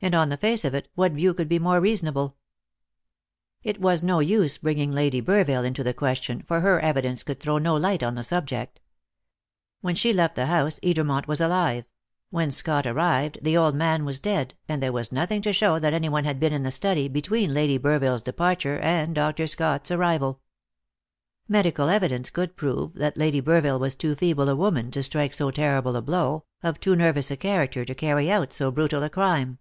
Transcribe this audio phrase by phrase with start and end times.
[0.00, 2.36] And on the face of it what view could be more reasonable?
[3.64, 7.58] It was no use bringing Lady Burville into the question, for her evidence could throw
[7.58, 8.78] no light on the subject.
[9.80, 11.84] When she left the house Edermont was alive;
[12.30, 15.92] when Scott arrived the old man was dead, and there was nothing to show that
[15.92, 19.48] anyone had been in the study between Lady Burville's departure and Dr.
[19.48, 20.40] Scott's arrival.
[21.48, 25.50] Medical evidence could prove that Lady Burville was too feeble a woman to strike so
[25.50, 29.58] terrible a blow, of too nervous a character to carry out so brutal a crime.